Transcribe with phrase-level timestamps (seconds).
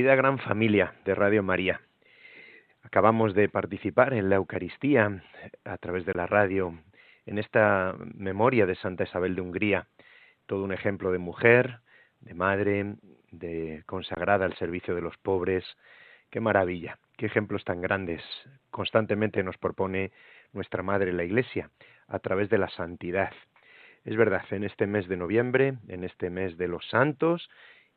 [0.00, 1.82] Querida gran familia de Radio María,
[2.82, 5.22] acabamos de participar en la Eucaristía
[5.62, 6.72] a través de la radio,
[7.26, 9.88] en esta memoria de Santa Isabel de Hungría,
[10.46, 11.80] todo un ejemplo de mujer,
[12.20, 12.94] de madre,
[13.30, 15.66] de consagrada al servicio de los pobres.
[16.30, 18.22] Qué maravilla, qué ejemplos tan grandes
[18.70, 20.12] constantemente nos propone
[20.54, 21.68] nuestra Madre la Iglesia
[22.08, 23.32] a través de la santidad.
[24.06, 27.50] Es verdad, en este mes de noviembre, en este mes de los santos,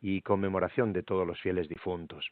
[0.04, 2.30] y conmemoración de todos los fieles difuntos.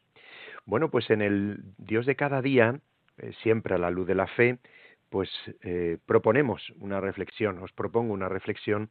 [0.65, 2.79] Bueno, pues en el Dios de cada día,
[3.17, 4.59] eh, siempre a la luz de la fe,
[5.09, 5.29] pues
[5.63, 8.89] eh, proponemos una reflexión, os propongo una reflexión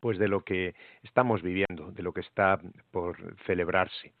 [0.00, 4.14] pues de lo que estamos viviendo, de lo que está por celebrarse.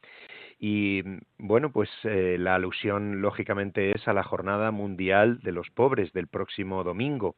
[0.58, 1.02] Y
[1.38, 6.26] bueno, pues eh, la alusión lógicamente es a la Jornada Mundial de los Pobres del
[6.26, 7.36] próximo domingo,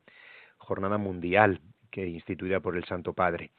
[0.56, 3.50] Jornada Mundial que instituida por el Santo Padre.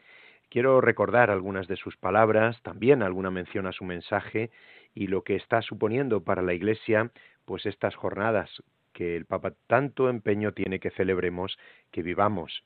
[0.52, 4.52] Quiero recordar algunas de sus palabras, también alguna mención a su mensaje
[4.94, 7.10] y lo que está suponiendo para la Iglesia,
[7.46, 8.50] pues estas jornadas
[8.92, 11.58] que el Papa tanto empeño tiene que celebremos,
[11.90, 12.66] que vivamos,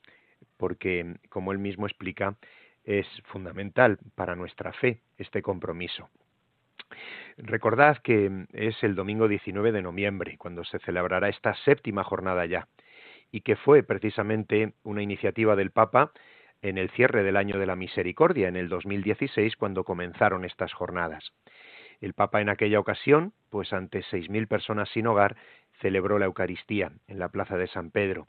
[0.56, 2.34] porque, como él mismo explica,
[2.82, 6.10] es fundamental para nuestra fe este compromiso.
[7.36, 12.66] Recordad que es el domingo 19 de noviembre, cuando se celebrará esta séptima jornada ya,
[13.30, 16.10] y que fue precisamente una iniciativa del Papa
[16.62, 21.32] en el cierre del año de la misericordia, en el 2016, cuando comenzaron estas jornadas.
[22.00, 25.36] El Papa en aquella ocasión, pues ante seis mil personas sin hogar,
[25.80, 28.28] celebró la Eucaristía en la plaza de San Pedro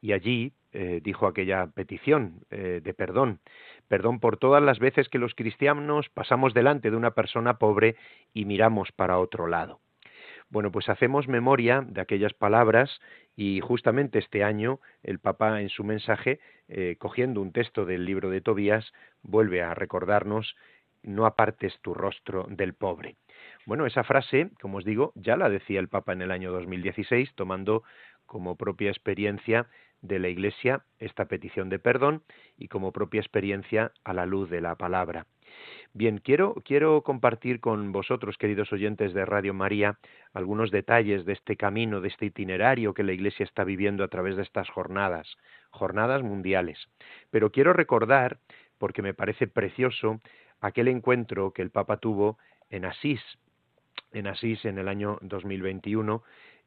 [0.00, 3.40] y allí eh, dijo aquella petición eh, de perdón,
[3.88, 7.96] perdón por todas las veces que los cristianos pasamos delante de una persona pobre
[8.32, 9.80] y miramos para otro lado.
[10.48, 13.00] Bueno, pues hacemos memoria de aquellas palabras
[13.34, 18.30] y justamente este año el Papa en su mensaje, eh, cogiendo un texto del libro
[18.30, 18.92] de Tobías,
[19.22, 20.54] vuelve a recordarnos
[21.02, 23.16] no apartes tu rostro del pobre.
[23.64, 27.34] Bueno, esa frase, como os digo, ya la decía el Papa en el año 2016,
[27.34, 27.82] tomando
[28.26, 29.68] como propia experiencia
[30.02, 32.22] de la Iglesia esta petición de perdón
[32.56, 35.26] y como propia experiencia a la luz de la palabra.
[35.92, 39.98] Bien, quiero, quiero compartir con vosotros, queridos oyentes de Radio María,
[40.34, 44.36] algunos detalles de este camino, de este itinerario que la Iglesia está viviendo a través
[44.36, 45.26] de estas jornadas,
[45.70, 46.78] jornadas mundiales.
[47.30, 48.38] Pero quiero recordar,
[48.78, 50.20] porque me parece precioso,
[50.60, 52.38] aquel encuentro que el Papa tuvo
[52.70, 53.22] en Asís.
[54.12, 56.22] En Asís, en el año 2021,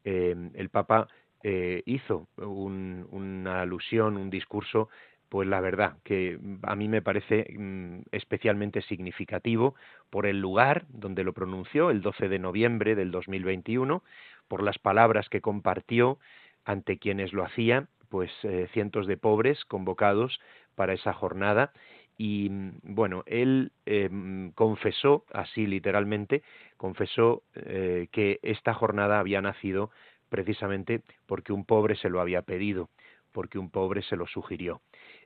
[0.05, 1.07] eh, el Papa
[1.43, 4.89] eh, hizo una alusión, un discurso
[5.29, 9.75] pues la verdad que a mí me parece mm, especialmente significativo
[10.09, 14.03] por el lugar donde lo pronunció, el 12 de noviembre del 2021,
[14.47, 16.17] por las palabras que compartió
[16.65, 20.39] ante quienes lo hacían, pues eh, cientos de pobres convocados
[20.75, 21.71] para esa jornada
[22.19, 26.43] y mm, bueno, él eh, mm, confesó, así literalmente,
[26.77, 29.89] confesó eh, que esta jornada había nacido
[30.29, 32.89] precisamente porque un pobre se lo había pedido,
[33.31, 34.81] porque un pobre se lo sugirió.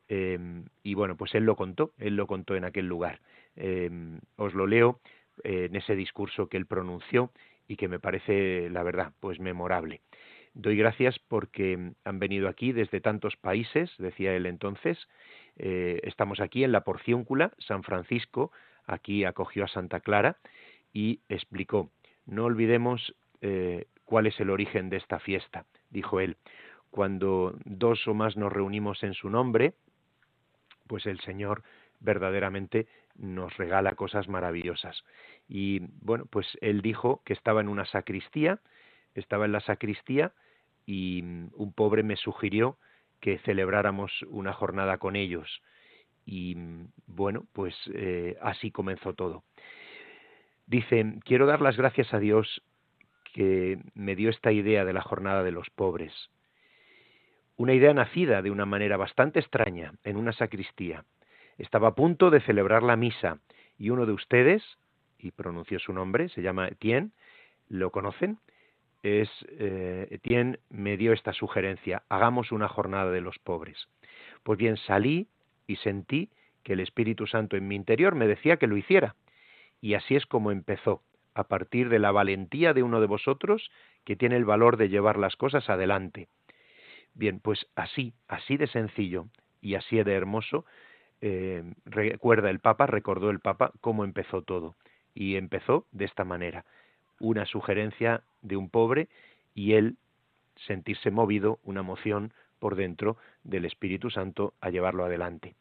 [0.07, 3.21] Em, y bueno, pues él lo contó, él lo contó en aquel lugar.
[3.55, 5.00] Em, os lo leo
[5.44, 7.31] eh, en ese discurso que él pronunció
[7.67, 10.01] y que me parece, la verdad, pues memorable.
[10.53, 15.00] Doy gracias porque han venido aquí desde tantos países, decía él entonces.
[15.57, 18.51] Eh, estamos aquí en la Porciúncula, San Francisco,
[18.85, 20.38] aquí acogió a Santa Clara
[20.94, 21.89] y explicó,
[22.25, 26.38] no olvidemos eh, cuál es el origen de esta fiesta, dijo él.
[26.91, 29.73] Cuando dos o más nos reunimos en su nombre,
[30.88, 31.63] pues el Señor
[32.00, 35.03] verdaderamente nos regala cosas maravillosas.
[35.47, 38.59] Y bueno, pues él dijo que estaba en una sacristía,
[39.15, 40.33] estaba en la sacristía
[40.85, 42.77] y un pobre me sugirió
[43.19, 45.62] que celebráramos una jornada con ellos.
[46.25, 46.56] Y
[47.07, 49.44] bueno, pues eh, así comenzó todo.
[50.65, 52.63] Dice, quiero dar las gracias a Dios
[53.33, 56.13] que me dio esta idea de la jornada de los pobres
[57.57, 61.05] una idea nacida de una manera bastante extraña en una sacristía.
[61.57, 63.39] Estaba a punto de celebrar la misa
[63.77, 64.63] y uno de ustedes,
[65.19, 67.11] y pronunció su nombre, se llama Etienne,
[67.69, 68.39] ¿lo conocen?
[69.03, 73.88] Es eh, Etienne me dio esta sugerencia, hagamos una jornada de los pobres.
[74.44, 75.27] Pues bien, salí
[75.67, 76.29] y sentí
[76.63, 79.15] que el Espíritu Santo en mi interior me decía que lo hiciera.
[79.81, 81.01] Y así es como empezó,
[81.35, 83.69] a partir de la valentía de uno de vosotros
[84.05, 86.27] que tiene el valor de llevar las cosas adelante.
[87.15, 89.27] Bien, pues así, así de sencillo
[89.62, 90.65] y así de hermoso,
[91.21, 94.75] eh, recuerda el Papa, recordó el Papa cómo empezó todo.
[95.13, 96.65] Y empezó de esta manera,
[97.19, 99.10] una sugerencia de un pobre
[99.54, 99.98] y él
[100.68, 105.56] sentirse movido, una emoción por dentro del Espíritu Santo a llevarlo adelante.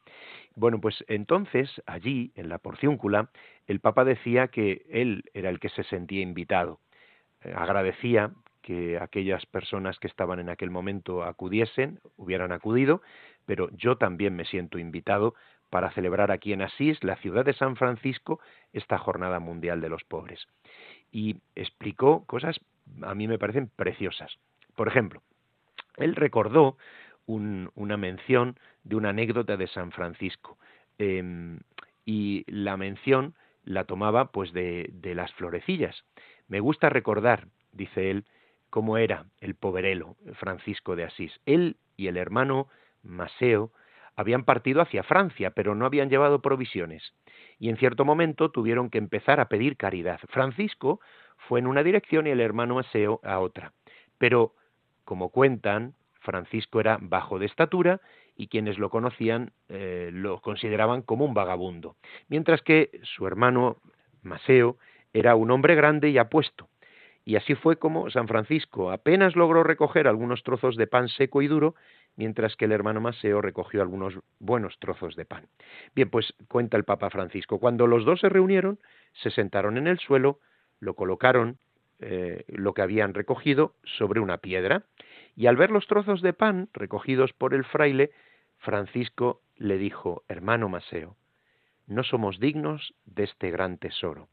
[0.57, 3.31] Bueno, pues entonces allí, en la porciúncula,
[3.67, 6.81] el Papa decía que él era el que se sentía invitado.
[7.43, 8.33] Eh, agradecía
[8.63, 13.03] que aquellas personas que estaban en aquel momento acudiesen, hubieran acudido,
[13.45, 15.35] pero yo también me siento invitado
[15.69, 18.41] para celebrar aquí en Asís, la ciudad de San Francisco,
[18.73, 20.47] esta Jornada Mundial de los Pobres.
[21.11, 22.61] Y explicó cosas
[23.03, 24.39] a mí me parecen preciosas.
[24.75, 25.23] Por ejemplo,
[25.97, 26.77] él recordó
[27.27, 30.59] una mención de una anécdota de San Francisco
[30.99, 31.61] em,
[32.05, 36.05] y la mención la tomaba pues de las florecillas.
[36.49, 38.25] Me gusta recordar, dice él,
[38.73, 41.31] cómo era el poverelo Francisco de Asís.
[41.45, 42.69] Él y el hermano
[43.03, 43.71] Maseo
[44.17, 47.13] habían partido hacia Francia, pero no habían llevado provisiones,
[47.59, 50.21] y en cierto momento tuvieron que empezar a pedir caridad.
[50.31, 51.01] Francisco
[51.37, 53.75] fue en una dirección y el hermano Maseo a otra.
[54.17, 54.55] Pero,
[55.05, 58.01] como cuentan, Francisco era bajo de estatura
[58.37, 61.97] y quienes lo conocían eh, lo consideraban como un vagabundo,
[62.29, 63.77] mientras que su hermano
[64.23, 64.79] Maseo
[65.13, 66.69] era un hombre grande y apuesto.
[67.25, 71.47] Y así fue como San Francisco apenas logró recoger algunos trozos de pan seco y
[71.47, 71.77] duro,
[72.17, 75.47] mientras que el hermano Maseo recogió algunos buenos trozos de pan.
[75.95, 78.79] Bien, pues cuenta el Papa Francisco, cuando los dos se reunieron,
[79.13, 80.41] se sentaron en el suelo,
[80.81, 81.59] lo colocaron
[82.01, 84.85] eh, lo que habían recogido sobre una piedra,
[85.37, 88.11] y al ver los trozos de pan recogidos por el fraile,
[88.59, 91.17] Francisco le dijo, hermano Maseo,
[91.87, 94.29] no somos dignos de este gran tesoro.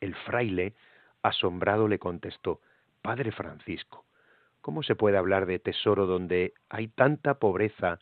[0.00, 0.74] El fraile,
[1.22, 2.60] asombrado, le contestó,
[3.02, 4.04] Padre Francisco,
[4.60, 7.98] ¿cómo se puede hablar de tesoro donde hay tanta pobreza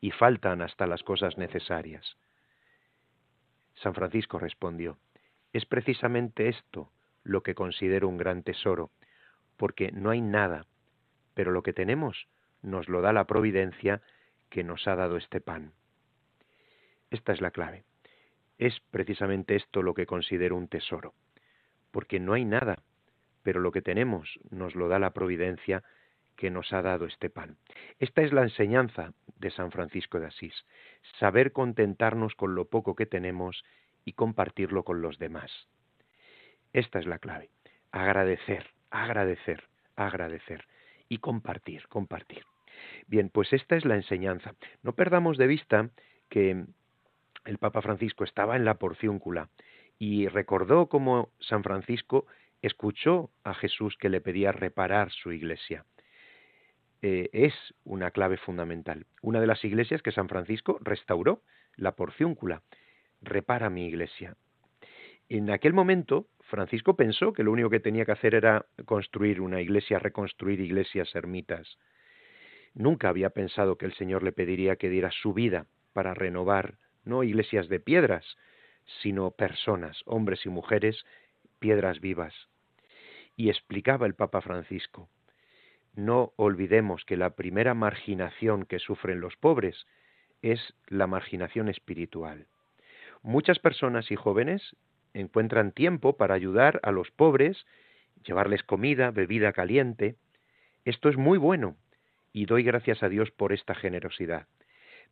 [0.00, 2.16] y faltan hasta las cosas necesarias?
[3.76, 4.98] San Francisco respondió,
[5.52, 6.90] es precisamente esto
[7.22, 8.90] lo que considero un gran tesoro,
[9.56, 10.66] porque no hay nada,
[11.34, 12.26] pero lo que tenemos
[12.62, 14.02] nos lo da la providencia
[14.50, 15.72] que nos ha dado este pan.
[17.10, 17.84] Esta es la clave.
[18.58, 21.14] Es precisamente esto lo que considero un tesoro,
[21.90, 22.82] porque no hay nada,
[23.42, 25.82] pero lo que tenemos nos lo da la providencia
[26.36, 27.56] que nos ha dado este pan.
[27.98, 30.54] Esta es la enseñanza de San Francisco de Asís,
[31.18, 33.64] saber contentarnos con lo poco que tenemos
[34.04, 35.50] y compartirlo con los demás.
[36.72, 37.50] Esta es la clave.
[37.90, 39.64] Agradecer, agradecer,
[39.96, 40.66] agradecer
[41.08, 42.44] y compartir, compartir.
[43.06, 44.54] Bien, pues esta es la enseñanza.
[44.82, 45.90] No perdamos de vista
[46.28, 46.64] que
[47.44, 49.48] el Papa Francisco estaba en la porciúncula
[49.98, 52.26] y recordó cómo San Francisco
[52.62, 55.84] escuchó a Jesús que le pedía reparar su iglesia.
[57.02, 59.06] Eh, es una clave fundamental.
[59.22, 61.42] Una de las iglesias que San Francisco restauró,
[61.76, 62.62] la porciúncula.
[63.22, 64.36] Repara mi iglesia.
[65.28, 69.60] En aquel momento Francisco pensó que lo único que tenía que hacer era construir una
[69.60, 71.78] iglesia, reconstruir iglesias ermitas.
[72.74, 77.22] Nunca había pensado que el Señor le pediría que diera su vida para renovar no
[77.22, 78.24] iglesias de piedras,
[79.02, 81.04] sino personas, hombres y mujeres,
[81.58, 82.34] piedras vivas.
[83.36, 85.08] Y explicaba el Papa Francisco,
[85.94, 89.86] no olvidemos que la primera marginación que sufren los pobres
[90.42, 92.46] es la marginación espiritual.
[93.22, 94.76] Muchas personas y jóvenes
[95.12, 97.66] encuentran tiempo para ayudar a los pobres,
[98.24, 100.16] llevarles comida, bebida caliente.
[100.84, 101.76] Esto es muy bueno
[102.32, 104.46] y doy gracias a Dios por esta generosidad.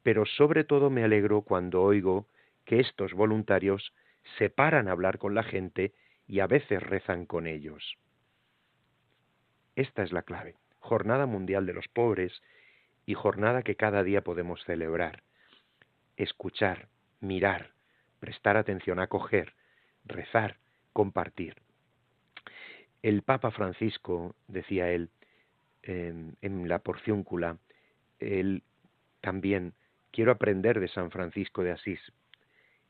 [0.03, 2.29] Pero sobre todo me alegro cuando oigo
[2.67, 3.95] que estos voluntarios
[4.37, 5.95] se paran a hablar con la gente
[6.27, 7.97] y a veces rezan con ellos.
[9.77, 10.57] Esta es la clave.
[10.81, 12.43] Jornada Mundial de los Pobres
[13.07, 15.23] y jornada que cada día podemos celebrar.
[16.17, 16.89] Escuchar,
[17.21, 17.71] mirar,
[18.19, 19.55] prestar atención, acoger,
[20.05, 20.59] rezar,
[20.93, 21.57] compartir.
[23.03, 25.11] El Papa Francisco, decía él,
[25.83, 27.59] en, la porciúncula,
[28.19, 28.65] él
[29.21, 29.75] también,
[30.11, 32.01] quiero aprender de San Francisco de Asís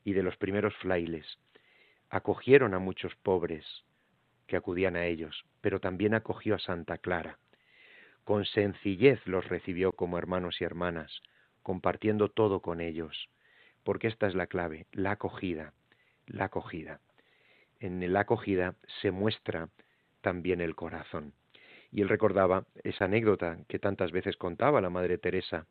[0.07, 1.25] y de los primeros frailes.
[2.09, 3.65] Acogieron a muchos pobres
[4.47, 7.39] que acudían a ellos, pero también acogió a Santa Clara.
[8.23, 11.11] Con sencillez los recibió como hermanos y hermanas,
[11.61, 13.27] compartiendo todo con ellos,
[13.83, 15.73] porque esta es la clave, la acogida,
[16.25, 17.01] la acogida.
[17.81, 19.67] En la acogida se muestra
[20.21, 21.33] también el corazón.
[21.91, 25.67] Y él recordaba esa anécdota que tantas veces contaba la Madre Teresa.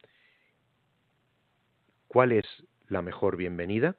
[2.06, 2.44] ¿Cuál es
[2.88, 3.96] la mejor bienvenida?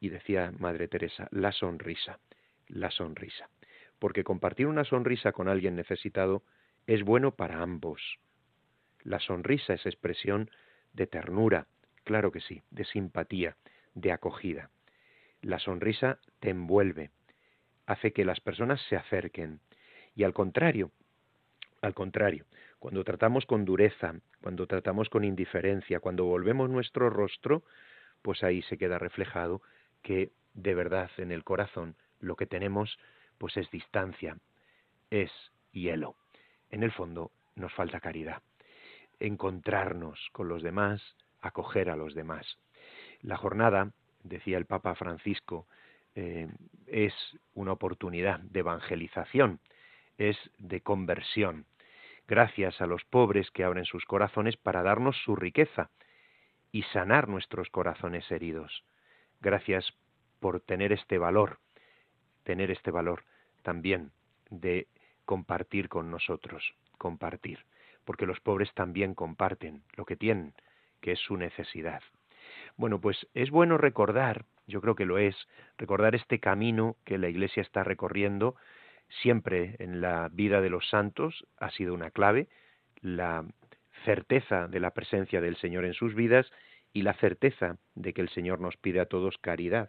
[0.00, 2.18] Y decía Madre Teresa, la sonrisa,
[2.66, 3.48] la sonrisa.
[3.98, 6.42] Porque compartir una sonrisa con alguien necesitado
[6.86, 8.18] es bueno para ambos.
[9.02, 10.50] La sonrisa es expresión
[10.92, 11.66] de ternura,
[12.04, 13.56] claro que sí, de simpatía,
[13.94, 14.70] de acogida.
[15.42, 17.10] La sonrisa te envuelve,
[17.86, 19.60] hace que las personas se acerquen.
[20.14, 20.90] Y al contrario,
[21.80, 22.46] al contrario,
[22.78, 27.64] cuando tratamos con dureza, cuando tratamos con indiferencia, cuando volvemos nuestro rostro,
[28.22, 29.62] pues ahí se queda reflejado
[30.02, 32.98] que de verdad en el corazón lo que tenemos
[33.38, 34.36] pues es distancia,
[35.10, 35.30] es
[35.72, 36.16] hielo.
[36.70, 38.42] En el fondo nos falta caridad.
[39.20, 41.02] Encontrarnos con los demás,
[41.40, 42.58] acoger a los demás.
[43.22, 45.66] La jornada, decía el Papa Francisco,
[46.14, 46.48] eh,
[46.86, 47.14] es
[47.54, 49.60] una oportunidad de evangelización,
[50.18, 51.66] es de conversión.
[52.26, 55.90] Gracias a los pobres que abren sus corazones para darnos su riqueza
[56.72, 58.84] y sanar nuestros corazones heridos.
[59.40, 59.92] Gracias
[60.40, 61.58] por tener este valor,
[62.44, 63.24] tener este valor
[63.62, 64.10] también
[64.50, 64.86] de
[65.24, 67.60] compartir con nosotros, compartir,
[68.04, 70.54] porque los pobres también comparten lo que tienen,
[71.00, 72.02] que es su necesidad.
[72.76, 75.36] Bueno, pues es bueno recordar, yo creo que lo es,
[75.76, 78.56] recordar este camino que la Iglesia está recorriendo
[79.22, 82.48] siempre en la vida de los santos, ha sido una clave,
[83.00, 83.44] la
[84.04, 86.50] certeza de la presencia del Señor en sus vidas
[86.92, 89.88] y la certeza de que el Señor nos pide a todos caridad,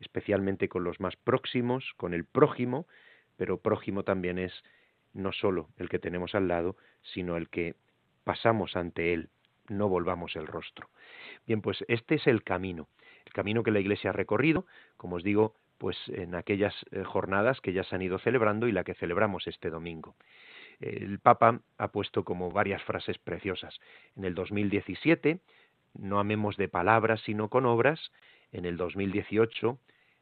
[0.00, 2.86] especialmente con los más próximos, con el prójimo,
[3.36, 4.52] pero prójimo también es
[5.12, 7.74] no solo el que tenemos al lado, sino el que
[8.24, 9.30] pasamos ante él,
[9.68, 10.90] no volvamos el rostro.
[11.46, 12.88] Bien, pues este es el camino,
[13.24, 14.66] el camino que la Iglesia ha recorrido,
[14.96, 18.72] como os digo, pues en aquellas eh, jornadas que ya se han ido celebrando y
[18.72, 20.16] la que celebramos este domingo.
[20.80, 23.78] El Papa ha puesto como varias frases preciosas.
[24.14, 25.40] En el 2017,
[25.98, 28.12] no amemos de palabras sino con obras.
[28.52, 29.78] En el 2018,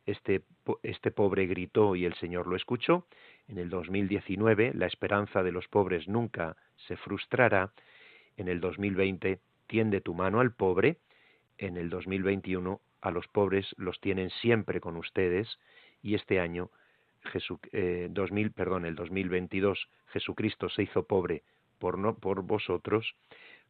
[0.06, 0.42] este,
[0.82, 3.06] este pobre gritó y el Señor lo escuchó.
[3.48, 6.56] En el 2019, la esperanza de los pobres nunca
[6.88, 7.72] se frustrará.
[8.36, 10.98] En el 2020, tiende tu mano al pobre.
[11.58, 15.58] En el 2021, a los pobres los tienen siempre con ustedes.
[16.02, 16.70] Y este año,
[17.24, 21.42] Jesu, eh, 2000, perdón, el 2022, Jesucristo se hizo pobre
[21.78, 23.14] por, no, por vosotros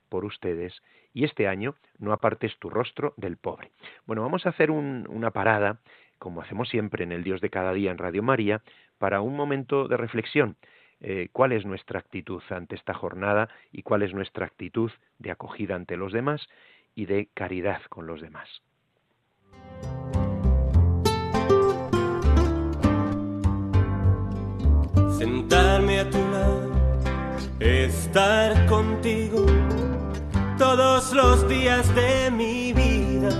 [0.09, 0.83] por ustedes,
[1.13, 3.71] y este año no apartes tu rostro del pobre.
[4.07, 5.81] Bueno, vamos a hacer una parada
[6.25, 8.63] como hacemos siempre en el Dios de cada día en Radio María,
[8.99, 10.57] para un momento de reflexión.
[11.01, 15.75] Eh, ¿Cuál es nuestra actitud ante esta jornada y cuál es nuestra actitud de acogida
[15.75, 16.49] ante los demás
[16.95, 18.49] y de caridad con los demás?
[25.19, 26.73] Sentarme a tu lado,
[27.61, 29.45] estar contigo
[30.59, 33.31] todos los días de mi vida,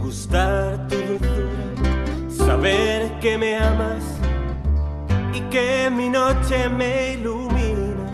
[0.00, 0.86] gustar
[2.28, 4.02] saber que me amas
[5.32, 8.10] y que mi noche me ilumina.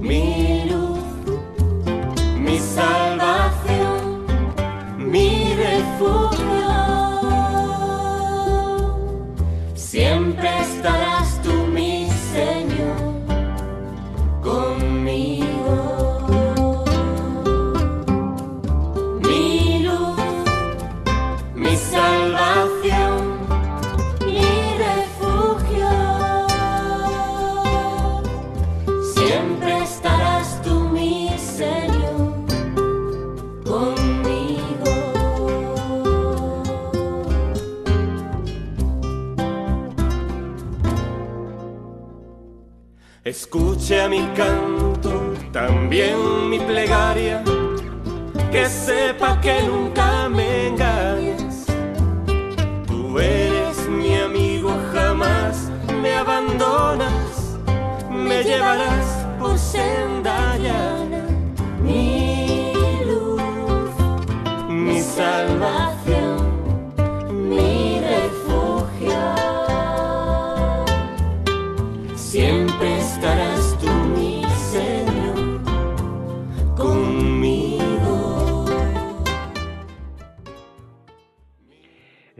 [0.00, 0.98] Mi luz,
[2.36, 4.24] mi salvación,
[4.98, 6.48] mi refugio.
[9.74, 11.57] Siempre estarás tú,
[43.88, 47.42] Escucha mi canto, también mi plegaria,
[48.52, 51.64] que sepa que nunca me engañas.
[52.86, 55.70] Tú eres mi amigo, jamás
[56.02, 57.56] me abandonas,
[58.10, 59.07] me llevarás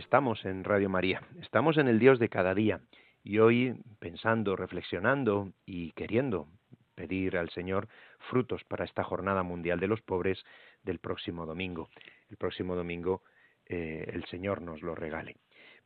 [0.09, 2.81] Estamos en Radio María, estamos en el Dios de cada día
[3.23, 6.49] y hoy pensando, reflexionando y queriendo
[6.95, 7.89] pedir al Señor
[8.31, 10.43] frutos para esta jornada mundial de los pobres
[10.83, 11.91] del próximo domingo.
[12.31, 13.21] El próximo domingo
[13.67, 15.37] eh, el Señor nos lo regale.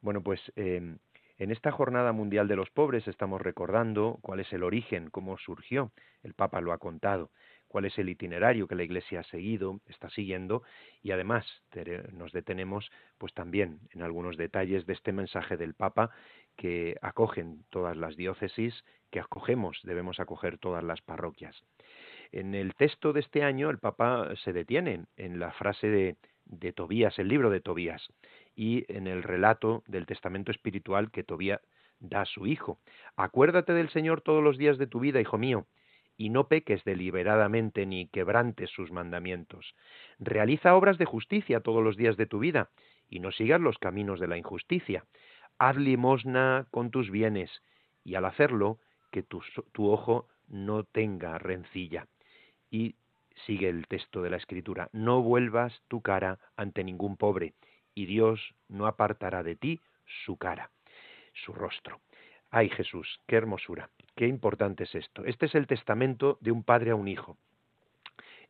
[0.00, 0.98] Bueno, pues em,
[1.38, 5.90] en esta Jornada Mundial de los Pobres estamos recordando cuál es el origen, cómo surgió,
[6.22, 7.32] el Papa lo ha contado,
[7.72, 10.62] cuál es el itinerario que la Iglesia ha seguido, está siguiendo,
[11.02, 11.46] y además
[12.12, 16.10] nos detenemos pues también en algunos detalles de este mensaje del Papa
[16.54, 21.56] que acogen todas las diócesis, que acogemos, debemos acoger todas las parroquias.
[22.30, 26.74] En el texto de este año el Papa se detiene en la frase de, de
[26.74, 28.06] Tobías, el libro de Tobías,
[28.54, 31.60] y en el relato del testamento espiritual que Tobías
[32.00, 32.78] da a su hijo.
[33.16, 35.66] Acuérdate del Señor todos los días de tu vida, hijo mío,
[36.22, 39.74] y no peques deliberadamente ni quebrantes sus mandamientos.
[40.20, 42.70] Realiza obras de justicia todos los días de tu vida,
[43.10, 45.04] y no sigas los caminos de la injusticia.
[45.58, 47.50] Haz limosna con tus bienes,
[48.04, 48.78] y al hacerlo,
[49.10, 52.06] que tu, tu ojo no tenga rencilla.
[52.70, 52.94] Y
[53.44, 57.54] sigue el texto de la Escritura, no vuelvas tu cara ante ningún pobre,
[57.96, 59.80] y Dios no apartará de ti
[60.24, 60.70] su cara,
[61.32, 62.00] su rostro.
[62.54, 65.24] Ay Jesús, qué hermosura, qué importante es esto.
[65.24, 67.38] Este es el testamento de un padre a un hijo.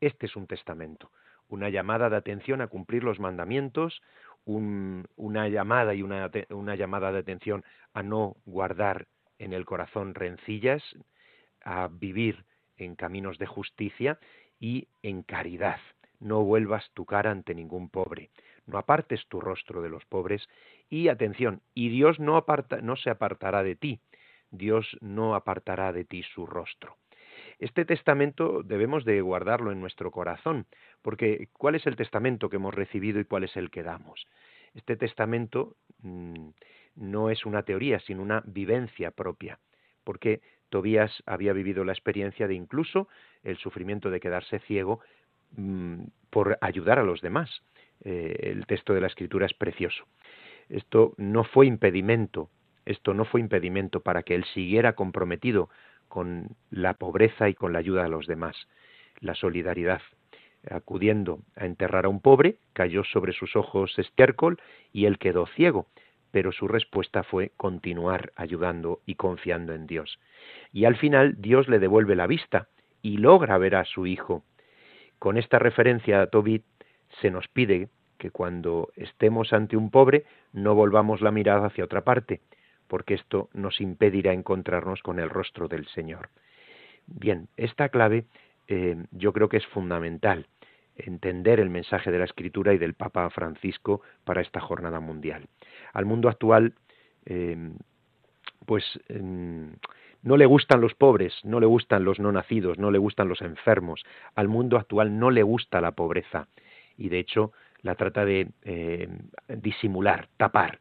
[0.00, 1.12] Este es un testamento,
[1.48, 4.02] una llamada de atención a cumplir los mandamientos,
[4.44, 9.06] una llamada y una, una llamada de atención a no guardar
[9.38, 10.82] en el corazón rencillas,
[11.64, 12.44] a vivir
[12.78, 14.18] en caminos de justicia
[14.58, 15.78] y en caridad.
[16.18, 18.30] No vuelvas tu cara ante ningún pobre
[18.66, 20.48] no apartes tu rostro de los pobres
[20.88, 24.00] y atención, y Dios no, aparta, no se apartará de ti,
[24.50, 26.96] Dios no apartará de ti su rostro.
[27.58, 30.66] Este testamento debemos de guardarlo en nuestro corazón,
[31.00, 34.26] porque ¿cuál es el testamento que hemos recibido y cuál es el que damos?
[34.74, 36.48] Este testamento mm,
[36.96, 39.58] no es una teoría, sino una vivencia propia,
[40.04, 43.08] porque Tobías había vivido la experiencia de incluso
[43.42, 45.00] el sufrimiento de quedarse ciego
[45.52, 47.62] mm, por ayudar a los demás.
[48.04, 50.04] Eh, el texto de la escritura es precioso.
[50.68, 52.48] Esto no fue impedimento,
[52.84, 55.68] esto no fue impedimento para que él siguiera comprometido
[56.08, 58.68] con la pobreza y con la ayuda a los demás,
[59.20, 60.02] la solidaridad.
[60.70, 64.60] Acudiendo a enterrar a un pobre, cayó sobre sus ojos estiércol
[64.92, 65.86] y él quedó ciego,
[66.30, 70.18] pero su respuesta fue continuar ayudando y confiando en Dios.
[70.72, 72.68] Y al final Dios le devuelve la vista
[73.02, 74.44] y logra ver a su hijo.
[75.18, 76.64] Con esta referencia a Tobit
[77.20, 82.02] se nos pide que cuando estemos ante un pobre no volvamos la mirada hacia otra
[82.02, 82.40] parte,
[82.86, 86.28] porque esto nos impedirá encontrarnos con el rostro del Señor.
[87.06, 88.26] Bien, esta clave
[88.68, 90.46] eh, yo creo que es fundamental
[90.94, 95.48] entender el mensaje de la Escritura y del Papa Francisco para esta jornada mundial.
[95.92, 96.74] Al mundo actual,
[97.26, 97.56] eh,
[98.66, 99.72] pues em,
[100.22, 103.42] no le gustan los pobres, no le gustan los no nacidos, no le gustan los
[103.42, 104.04] enfermos.
[104.34, 106.46] Al mundo actual no le gusta la pobreza
[107.02, 109.08] y de hecho la trata de eh,
[109.48, 110.78] disimular, tapar.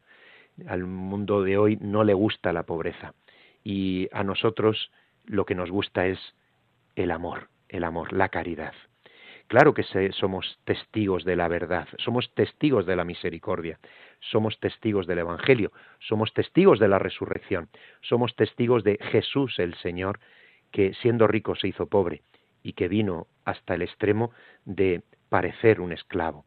[0.67, 3.15] Al mundo de hoy no le gusta la pobreza
[3.63, 4.91] y a nosotros
[5.25, 6.19] lo que nos gusta es
[6.95, 8.73] el amor, el amor, la caridad.
[9.47, 13.79] Claro que somos testigos de la verdad, somos testigos de la misericordia,
[14.19, 17.67] somos testigos del Evangelio, somos testigos de la resurrección,
[18.01, 20.19] somos testigos de Jesús el Señor,
[20.71, 22.21] que siendo rico se hizo pobre
[22.63, 24.31] y que vino hasta el extremo
[24.65, 26.43] de parecer un esclavo,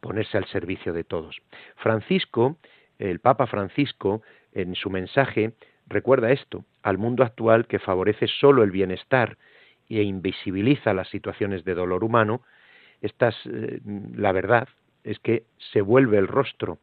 [0.00, 1.36] ponerse al servicio de todos.
[1.76, 2.56] Francisco,
[2.98, 5.52] el Papa Francisco, en su mensaje,
[5.86, 9.36] recuerda esto, al mundo actual que favorece solo el bienestar
[9.90, 12.40] e invisibiliza las situaciones de dolor humano,
[13.02, 14.66] estas, eh, la verdad
[15.04, 16.78] es que se vuelve el rostro,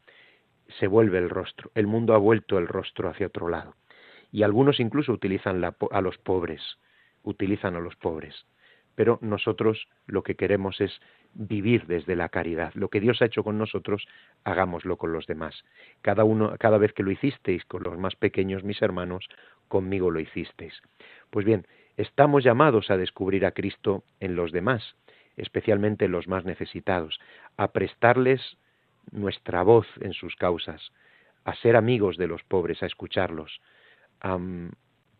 [0.80, 3.74] se vuelve el rostro, el mundo ha vuelto el rostro hacia otro lado.
[4.32, 6.62] Y algunos incluso utilizan a los pobres,
[7.24, 8.46] utilizan a los pobres.
[8.96, 11.02] Pero nosotros lo que queremos es
[11.34, 12.74] vivir desde la caridad.
[12.76, 14.08] Lo que Dios ha hecho con nosotros,
[14.44, 15.64] hagámoslo con los demás.
[16.02, 19.28] Cada uno, cada vez que lo hicisteis con los más pequeños, mis hermanos,
[19.68, 20.74] conmigo lo hicisteis.
[21.30, 21.66] Pues bien,
[21.98, 24.96] estamos llamados a descubrir a Cristo en los demás,
[25.38, 27.20] especialmente en los más necesitados,
[27.58, 28.58] a prestarles
[29.12, 30.92] nuestra voz en sus causas,
[31.46, 33.62] a ser amigos de los pobres, a escucharlos,
[34.22, 34.72] a mm,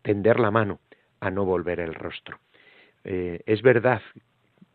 [0.02, 0.80] tender la mano,
[1.20, 2.38] a no volver el rostro.
[3.04, 4.00] Eh, es verdad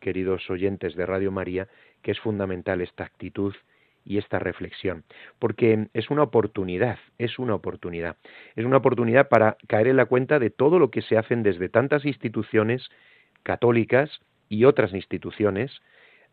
[0.00, 1.68] queridos oyentes de Radio María,
[2.02, 3.54] que es fundamental esta actitud
[4.04, 5.04] y esta reflexión,
[5.38, 8.16] porque es una oportunidad, es una oportunidad,
[8.56, 11.68] es una oportunidad para caer en la cuenta de todo lo que se hacen desde
[11.68, 12.88] tantas instituciones
[13.42, 14.10] católicas
[14.48, 15.70] y otras instituciones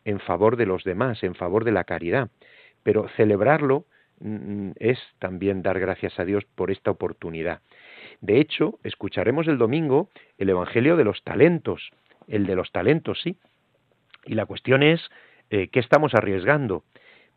[0.04, 2.30] en favor de los demás, en favor de la caridad.
[2.82, 3.84] Pero celebrarlo
[4.20, 7.60] mm, es también dar gracias a Dios por esta oportunidad.
[8.20, 11.90] De hecho, escucharemos el domingo el Evangelio de los talentos,
[12.26, 13.36] el de los talentos, sí,
[14.28, 15.00] y la cuestión es,
[15.50, 16.84] eh, ¿qué estamos arriesgando?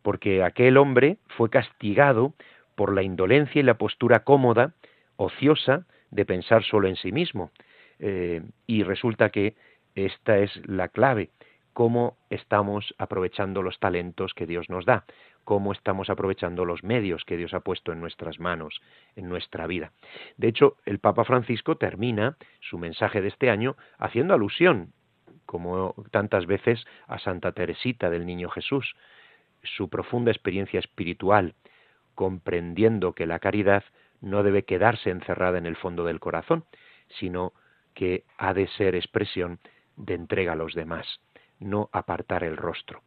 [0.02, 2.34] porque aquel hombre fue castigado
[2.76, 4.74] por la indolencia y la postura cómoda,
[5.18, 7.52] ociosa, de pensar solo en sí mismo.
[8.00, 9.56] Eh, y resulta que
[9.96, 11.30] esta es la clave,
[11.74, 15.06] cómo estamos aprovechando los talentos que Dios nos da,
[15.44, 18.82] cómo estamos aprovechando los medios que Dios ha puesto en nuestras manos,
[19.16, 19.92] en nuestra vida.
[20.38, 24.94] De hecho, el Papa Francisco termina su mensaje de este año haciendo alusión,
[25.52, 28.96] como tantas veces, a Santa Teresita del Niño Jesús,
[29.64, 31.56] su profunda experiencia espiritual,
[32.16, 33.84] comprendiendo que la caridad
[34.22, 36.64] no debe quedarse encerrada en el fondo del corazón,
[37.20, 37.52] sino
[37.94, 39.60] que ha de ser expresión
[39.98, 41.20] de entrega a los demás,
[41.60, 43.02] no apartar el rostro.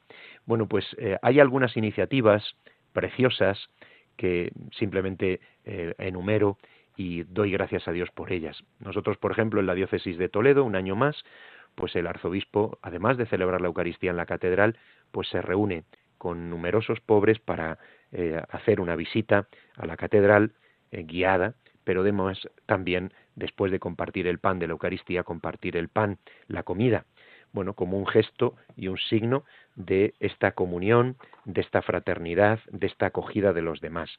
[0.44, 2.44] Bueno, pues eh, hay algunas iniciativas
[2.92, 3.70] preciosas
[4.18, 6.58] que simplemente eh, enumero
[6.94, 8.62] y doy gracias a Dios por ellas.
[8.80, 11.24] Nosotros, por ejemplo, en la diócesis de Toledo, un año más,
[11.74, 14.76] pues el arzobispo, además de celebrar la Eucaristía en la catedral,
[15.10, 15.84] pues se reúne
[16.18, 17.78] con numerosos pobres para
[18.12, 20.52] eh, hacer una visita a la catedral
[20.90, 26.18] guiada, pero además también después de compartir el pan de la Eucaristía, compartir el pan,
[26.46, 27.04] la comida
[27.54, 29.44] bueno, como un gesto y un signo
[29.76, 34.10] de esta comunión, de esta fraternidad, de esta acogida de los demás.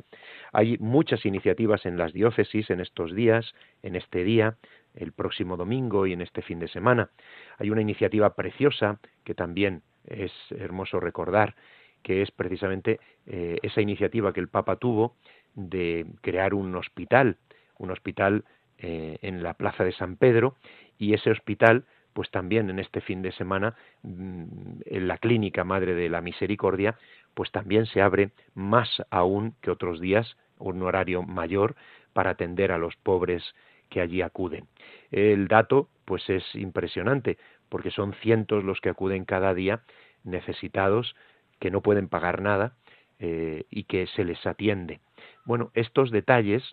[0.53, 4.55] Hay muchas iniciativas en las diócesis en estos días, en este día,
[4.95, 7.09] el próximo domingo y en este fin de semana.
[7.57, 11.55] Hay una iniciativa preciosa que también es hermoso recordar,
[12.03, 15.17] que es precisamente eh, esa iniciativa que el Papa tuvo
[15.55, 17.35] de crear un hospital,
[17.79, 18.45] un hospital
[18.77, 20.55] eh, en la Plaza de San Pedro,
[20.97, 21.83] y ese hospital
[22.15, 26.97] pues también en este fin de semana mm, en la clínica Madre de la Misericordia,
[27.33, 31.75] pues también se abre más aún que otros días, un horario mayor
[32.13, 33.43] para atender a los pobres
[33.89, 34.65] que allí acuden.
[35.11, 39.81] El dato pues es impresionante, porque son cientos los que acuden cada día
[40.23, 41.17] necesitados,
[41.59, 42.77] que no pueden pagar nada
[43.19, 45.01] eh, y que se les atiende.
[45.43, 46.63] Bueno, estos detalles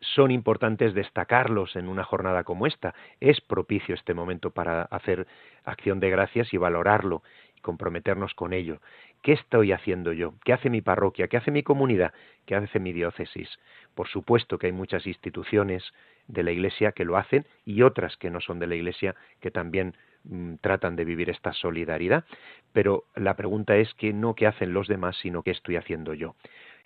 [0.00, 2.94] son importantes destacarlos en una jornada como esta.
[3.20, 5.26] Es propicio este momento para hacer
[5.64, 7.22] acción de gracias y valorarlo
[7.56, 8.80] y comprometernos con ello.
[9.22, 10.34] ¿Qué estoy haciendo yo?
[10.44, 11.28] ¿Qué hace mi parroquia?
[11.28, 12.14] ¿Qué hace mi comunidad?
[12.46, 13.48] ¿Qué hace mi diócesis?
[13.94, 15.84] Por supuesto que hay muchas instituciones
[16.26, 19.50] de la Iglesia que lo hacen y otras que no son de la Iglesia que
[19.50, 22.24] también mm, tratan de vivir esta solidaridad,
[22.72, 26.34] pero la pregunta es que no qué hacen los demás, sino qué estoy haciendo yo.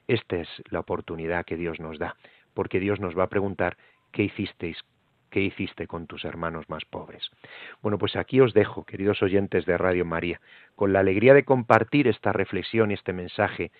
[0.08, 2.16] Esta es la oportunidad que Dios nos da
[2.54, 3.76] porque Dios nos va a preguntar
[4.12, 4.78] qué hicisteis,
[5.30, 7.30] qué hiciste con tus hermanos más pobres.
[7.82, 10.40] Bueno, pues aquí os dejo, queridos oyentes de Radio María,
[10.76, 13.72] con la alegría de compartir esta reflexión y este mensaje,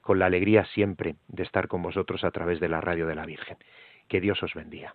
[0.00, 3.26] con la alegría siempre de estar con vosotros a través de la radio de la
[3.26, 3.56] Virgen.
[4.08, 4.94] Que Dios os bendiga.